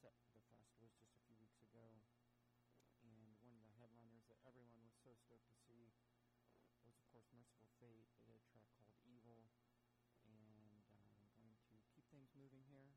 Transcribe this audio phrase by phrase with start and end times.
[0.00, 2.00] upset the fest was just a few weeks ago,
[3.04, 5.92] and one of the headliners that everyone was so stoked to see
[6.88, 8.08] was, of course, Mercyful Fate.
[8.16, 9.52] They did a track called Evil,
[10.24, 10.80] and
[11.36, 12.96] I'm going to keep things moving here.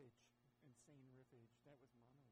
[0.00, 0.16] riffage,
[0.64, 1.52] insane riffage.
[1.64, 2.29] That was Mono.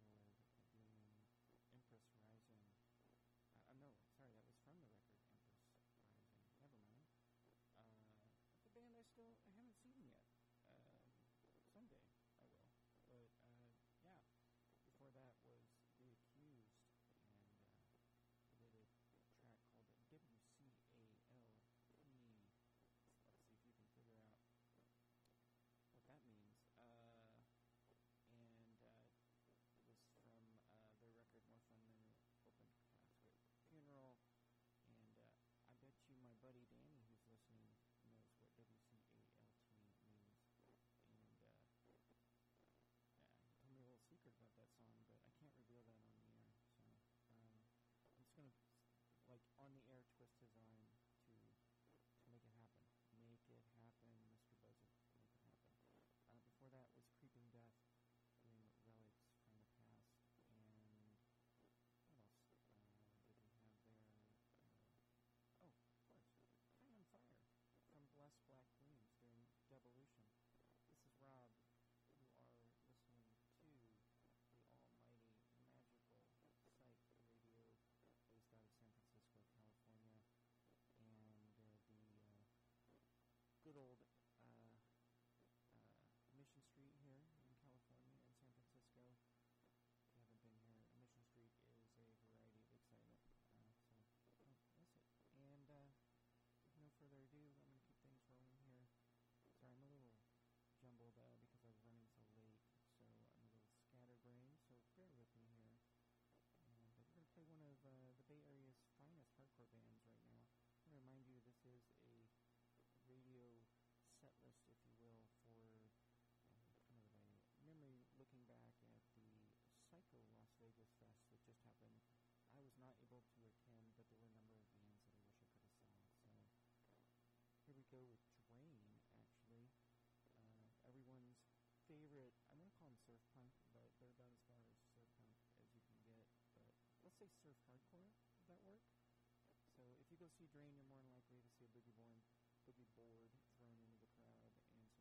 [140.29, 142.21] you see Drain, you're more than likely to see a boogie board,
[142.69, 144.93] boogie board thrown into the crowd and someone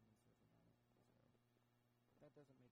[0.55, 0.80] says,
[2.23, 2.66] "That doesn't make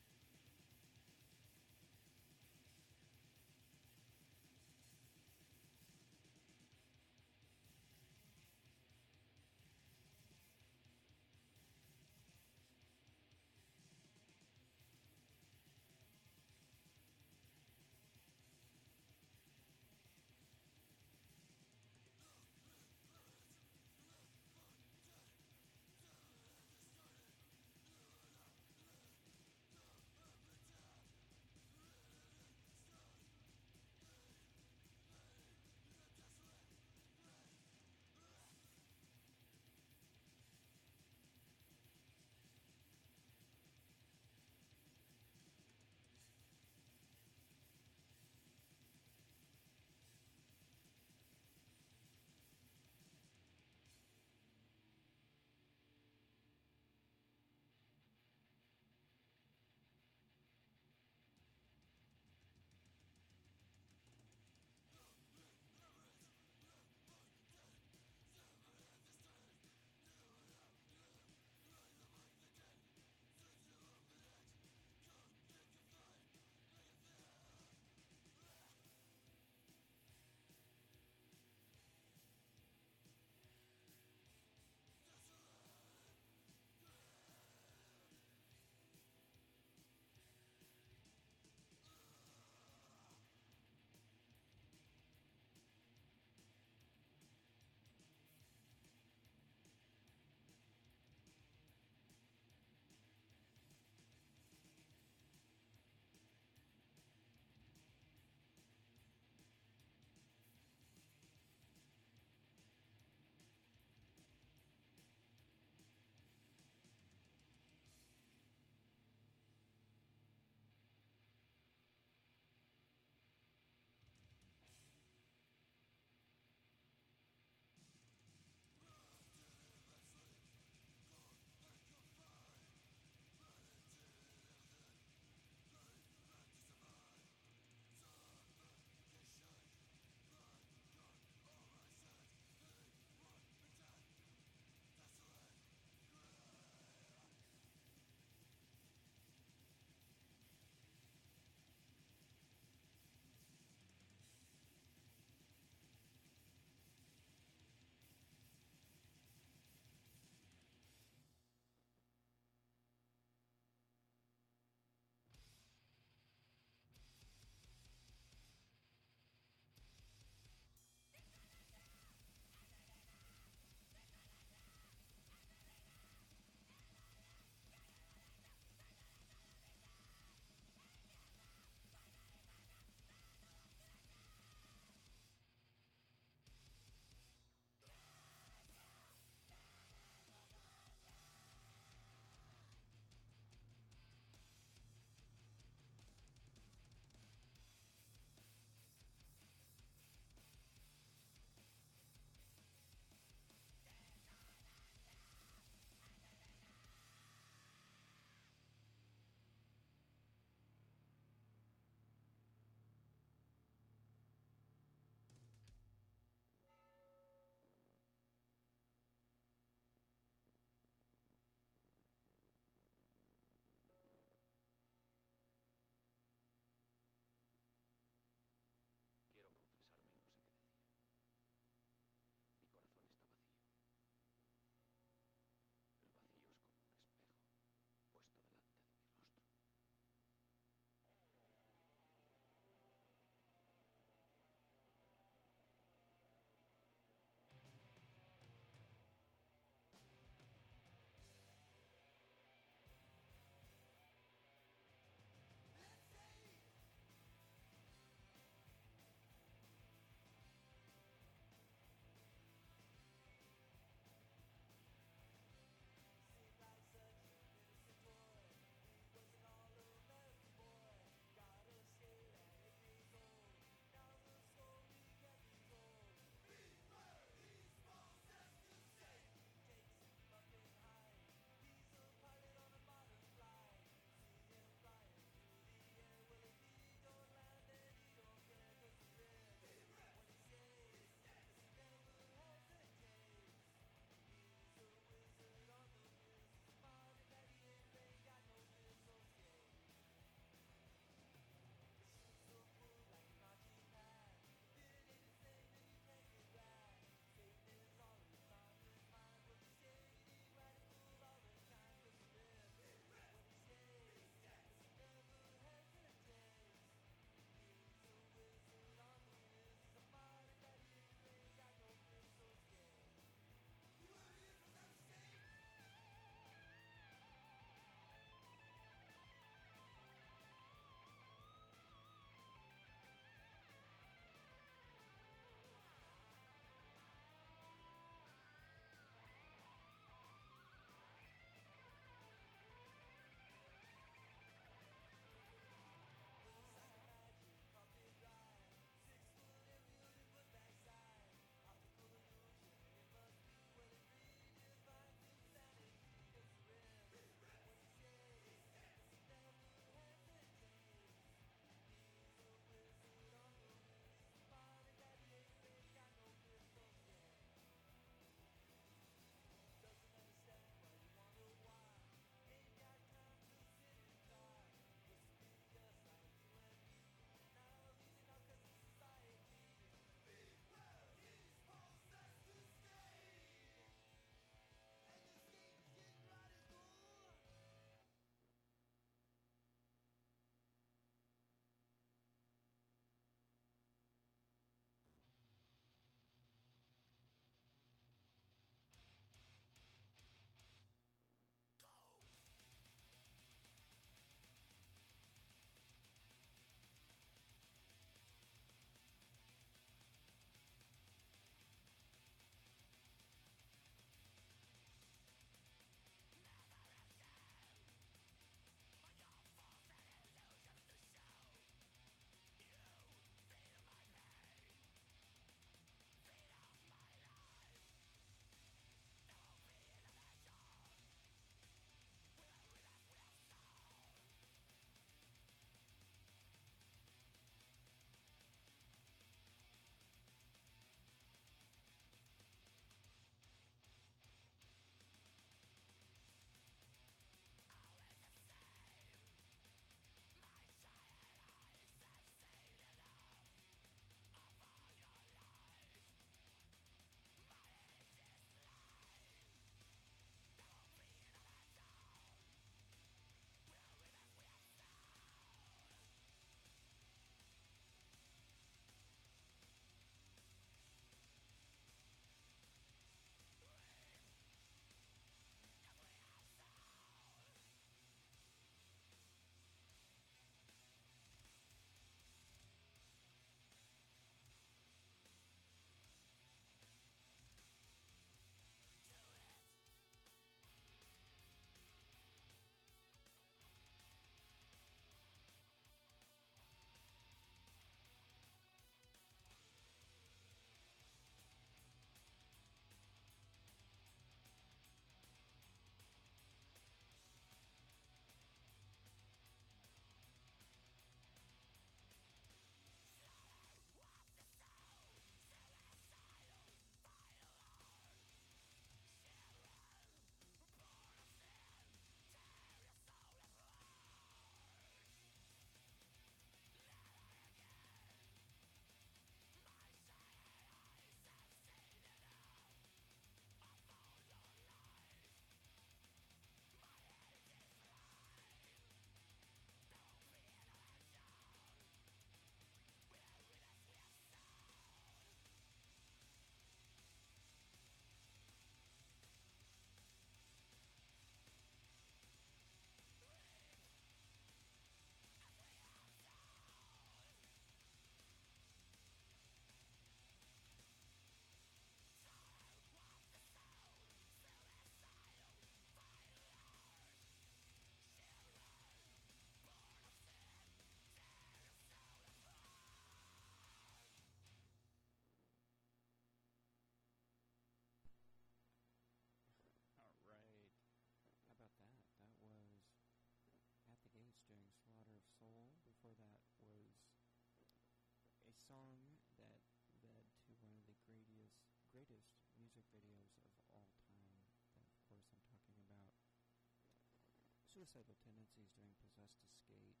[597.76, 600.00] Suicidal Tendencies doing Possessed to Skate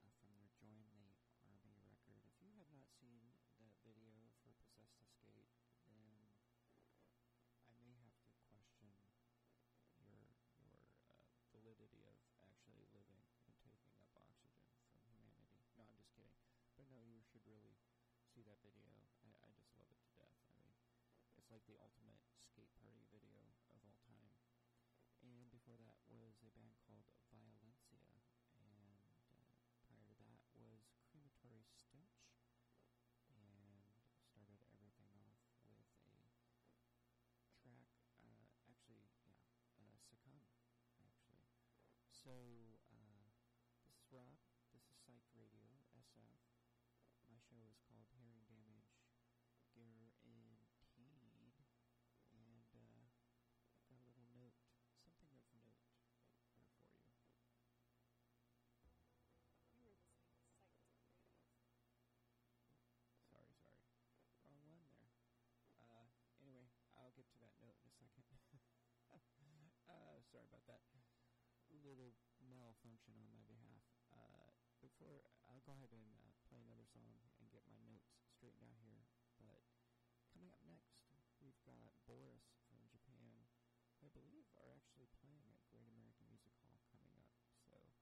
[0.00, 1.12] uh, from their Join the
[1.44, 2.24] Army record.
[2.24, 3.20] If you have not seen
[3.60, 5.52] that video for Possessed to Skate,
[5.84, 6.00] then
[7.68, 9.04] I may have to question your
[10.00, 10.80] your uh,
[11.52, 12.16] validity of
[12.48, 14.56] actually living and taking up oxygen
[14.88, 15.60] from humanity.
[15.76, 16.32] No, I'm just kidding.
[16.72, 17.76] But no, you should really
[18.32, 18.88] see that video.
[19.20, 20.40] I, I just love it to death.
[20.48, 20.72] I mean,
[21.36, 23.44] it's like the ultimate skate party video
[23.76, 24.32] of all time.
[25.20, 28.04] And before that was a band called Violencia,
[28.60, 29.00] and
[29.32, 29.48] uh,
[29.88, 32.20] prior to that was Crematory Stench,
[33.32, 33.80] and
[34.28, 36.28] started everything off with a track,
[37.64, 39.08] uh, actually, yeah,
[39.80, 40.44] uh, Succumb,
[41.00, 41.48] actually.
[42.12, 42.32] So,
[42.92, 43.32] uh,
[43.80, 44.36] this is Rob,
[44.72, 46.44] this is Psych Radio, SF.
[47.24, 48.92] My show is called Hearing Damage
[49.72, 50.60] Guaranteed,
[51.00, 51.68] and, uh,
[52.32, 53.14] I've got a little note,
[53.88, 54.56] something of note
[55.02, 55.74] here for you.
[59.74, 61.38] You were listening to Psychic Radio.
[63.30, 63.82] Sorry, sorry.
[64.46, 65.10] Wrong one there.
[65.82, 66.06] Uh,
[66.42, 66.66] anyway,
[66.96, 68.26] I'll get to that note in a second.
[69.90, 70.82] uh, sorry about that.
[71.86, 72.10] Little
[72.42, 73.86] malfunction on my behalf.
[74.10, 74.50] Uh,
[74.82, 78.82] before, I'll go ahead and uh, play another song and get my notes straightened out
[78.82, 79.06] here.
[79.38, 79.62] But
[80.34, 81.06] coming up next,
[81.38, 83.46] we've got Boris from Japan,
[84.02, 87.30] who I believe are actually playing at Great American Music Hall coming up.
[87.62, 87.94] So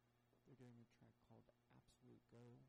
[0.49, 1.45] they're doing a track called
[1.77, 2.65] Absolutego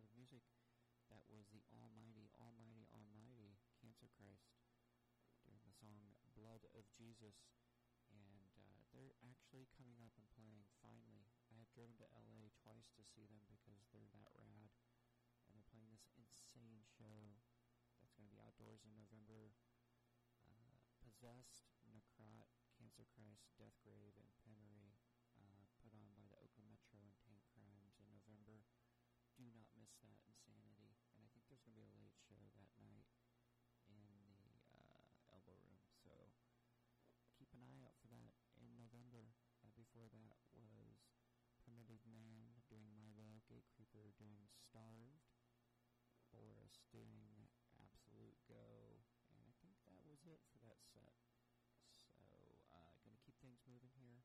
[0.00, 0.40] music.
[1.12, 4.48] That was the Almighty, Almighty, Almighty Cancer Christ
[5.44, 7.36] during the song Blood of Jesus.
[8.08, 11.28] And uh, they're actually coming up and playing finally.
[11.52, 14.72] I have driven to LA twice to see them because they're that rad.
[15.44, 17.36] And they're playing this insane show
[18.00, 19.52] that's going to be outdoors in November.
[20.48, 22.48] Uh, Possessed, Necrot,
[22.80, 24.96] Cancer Christ, Death Grave, and Penury
[25.36, 28.64] uh, put on by the Oakland Metro and Tankcrimes in November.
[30.00, 30.96] Do that insanity.
[31.12, 33.10] And I think there's going to be a late show that night
[33.90, 35.82] in the uh, Elbow Room.
[36.00, 36.12] So
[37.36, 39.34] keep an eye out for that in November.
[39.60, 40.96] Uh, before that was
[41.62, 45.28] Primitive Man doing Milo, Gatecreeper doing Starved,
[46.32, 47.46] Boris doing
[47.76, 51.12] Absolute Go, and I think that was it for that set.
[52.16, 52.24] So,
[52.72, 54.24] uh, going to keep things moving here.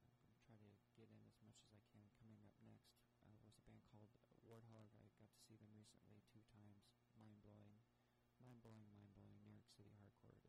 [0.00, 2.08] I'm going to try to get in as much as I can.
[2.16, 2.96] Coming up next
[3.28, 4.08] uh, was a band called
[4.50, 4.90] Warthog.
[4.98, 6.82] I got to see them recently two times.
[7.14, 7.86] Mind blowing,
[8.42, 9.38] mind blowing, mind blowing.
[9.46, 10.39] New York City hardcore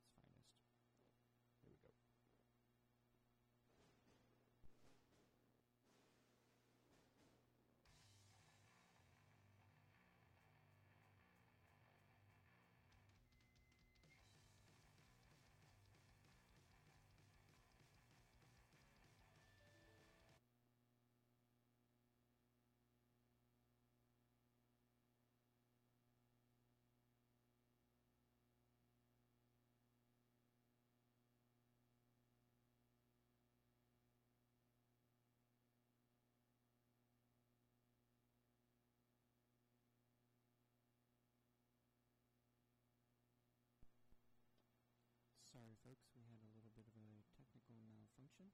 [45.81, 48.53] folks, we had a little bit of a technical malfunction.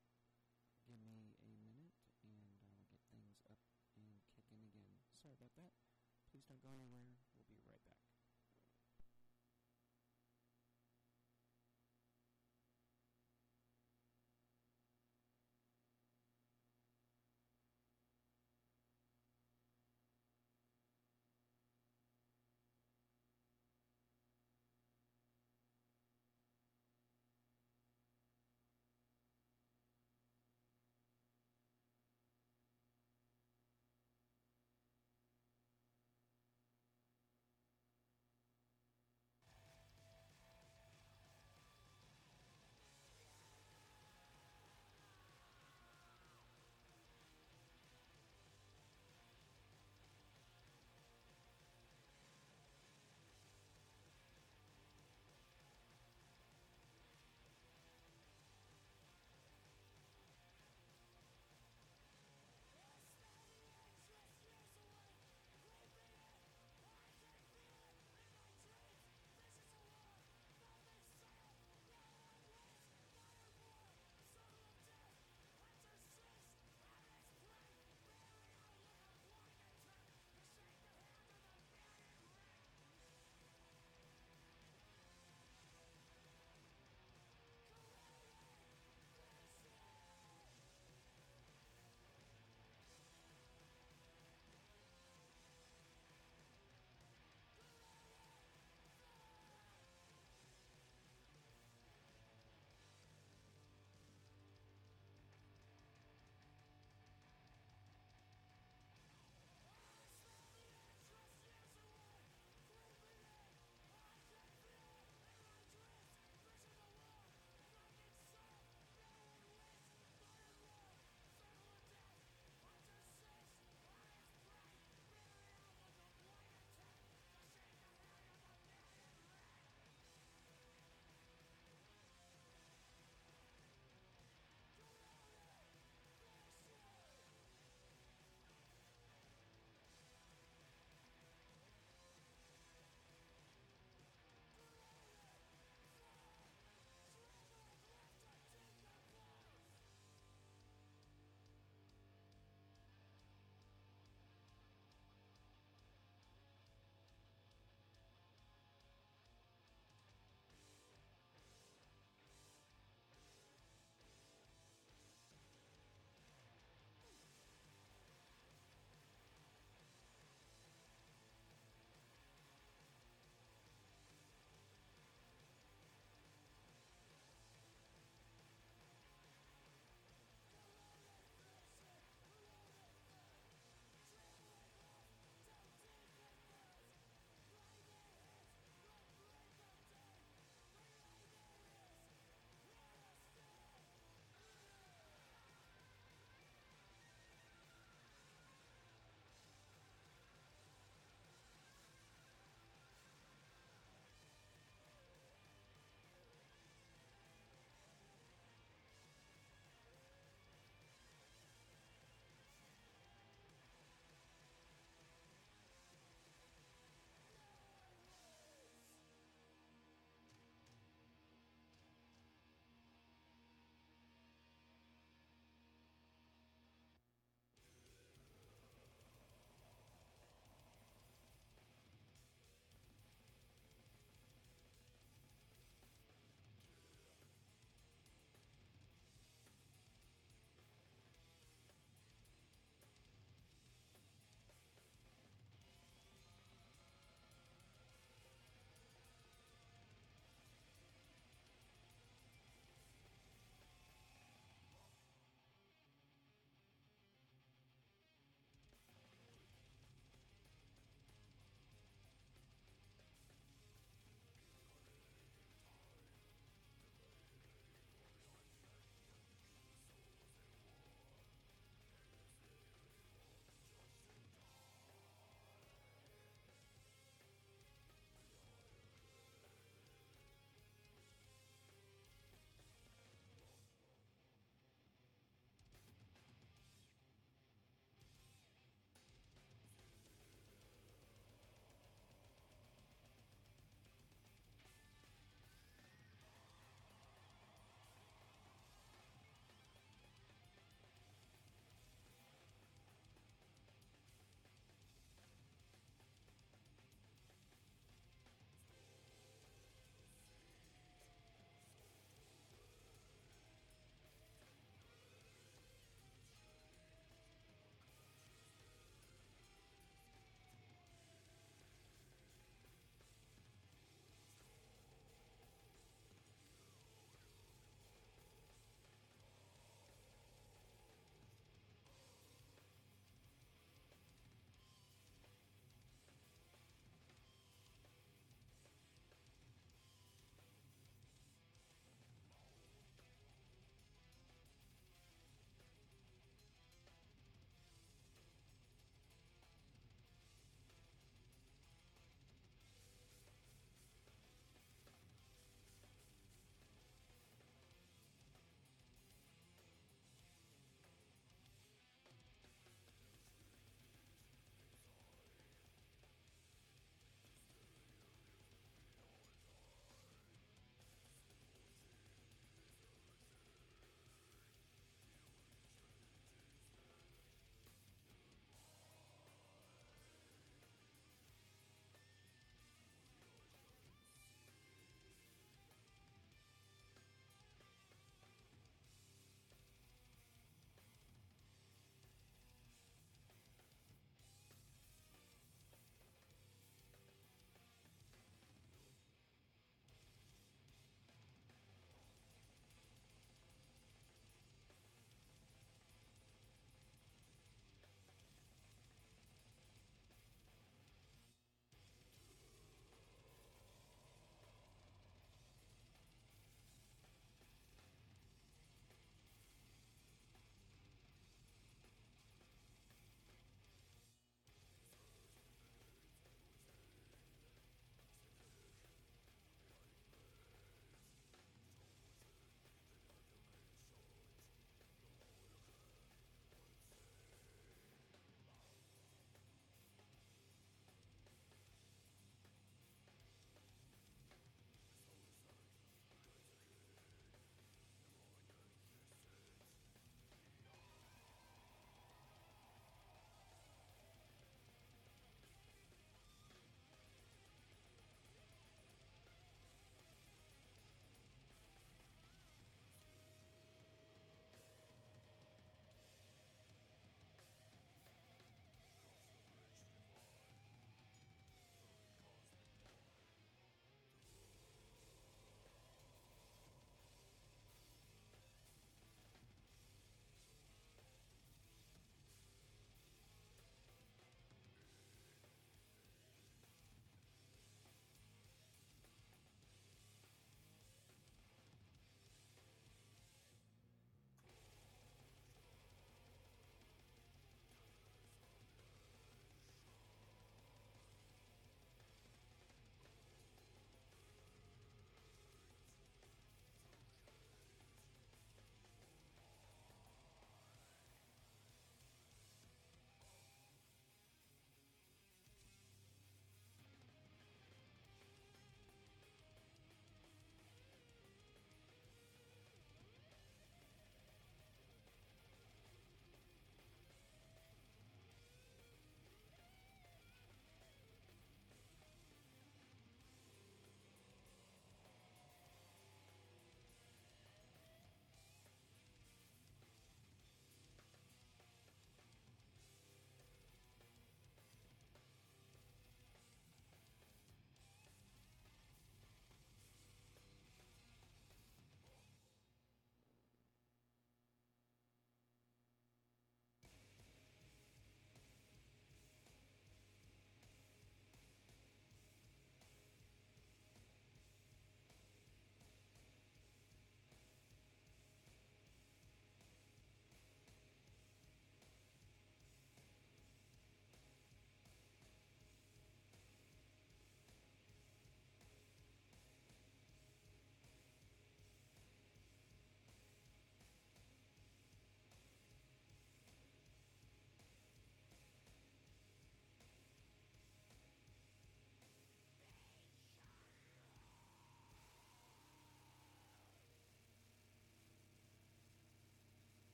[0.88, 1.92] Give me a minute
[2.24, 3.60] and I will get things up
[4.00, 4.96] and kicking again.
[5.20, 5.76] Sorry about that.
[6.32, 7.17] Please don't go anywhere.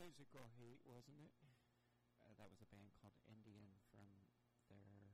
[0.00, 1.36] Musical Hate, wasn't it?
[2.24, 4.08] Uh, that was a band called Indian from
[4.72, 5.12] their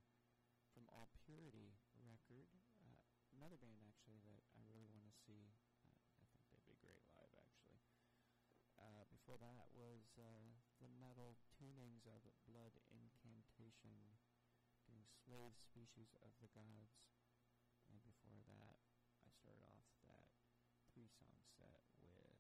[0.71, 2.47] from All Purity record.
[2.79, 2.95] Uh,
[3.35, 5.59] another band actually that I really want to see.
[5.83, 7.83] Uh, I think they'd be great live actually.
[8.79, 13.99] Uh, before that was uh, the metal tunings of Blood Incantation,
[14.87, 17.03] doing Slave Species of the Gods.
[17.91, 18.79] And before that,
[19.27, 20.31] I started off that
[20.95, 22.37] three song set with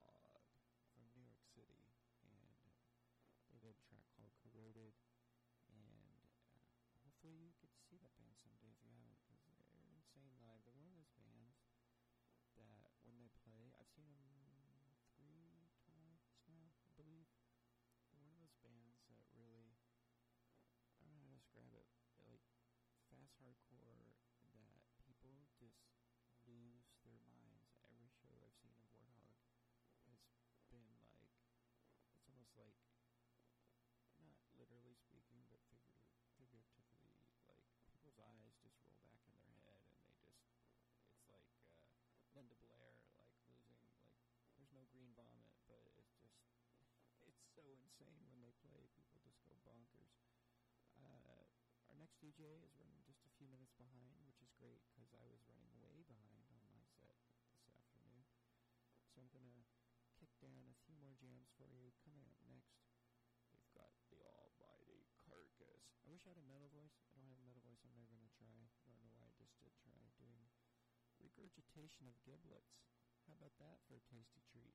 [0.00, 0.44] Warthog
[0.94, 1.86] from New York City.
[2.26, 2.36] And
[3.48, 4.94] they did a track called Corroded.
[5.70, 6.26] And
[7.06, 10.34] uh, hopefully you get to see that band someday if you haven't, because they're insane
[10.42, 10.66] live.
[10.66, 11.62] They're one of those bands
[12.58, 14.50] that when they play, I've seen them
[15.14, 17.30] three times now, I believe.
[18.10, 19.78] They're one of those bands that really,
[20.98, 21.86] I don't know how to describe it,
[22.18, 22.42] They're like
[23.14, 24.10] fast hardcore
[24.50, 25.86] that people just
[26.50, 27.78] lose their minds.
[27.94, 29.38] Every show I've seen of Warthog
[30.10, 30.26] has
[30.66, 31.30] been like,
[32.10, 32.74] it's almost like,
[34.18, 39.80] not literally speaking, but figurative, figuratively, like people's eyes just roll back in their head
[39.84, 40.40] and they just,
[41.12, 41.76] it's like uh,
[42.32, 44.16] Linda Blair, like losing, like
[44.56, 46.40] there's no green vomit, but it's just,
[47.28, 48.88] it's so insane when they play.
[48.96, 50.16] People just go bonkers.
[50.96, 51.44] Uh,
[51.92, 55.28] our next DJ is running just a few minutes behind, which is great because I
[55.28, 57.20] was running way behind on my set
[57.60, 58.24] this afternoon.
[59.12, 59.68] So I'm gonna
[60.16, 61.92] kick down a few more jams for you.
[62.00, 62.80] Coming up next,
[63.52, 65.84] we've got the Almighty Carcass.
[66.00, 66.96] I wish I had a metal voice.
[67.12, 67.84] I don't have a metal voice.
[67.84, 68.72] I'm never gonna try.
[68.88, 70.48] I don't know why I just did try doing
[71.20, 72.80] regurgitation of giblets.
[73.28, 74.74] How about that for a tasty treat?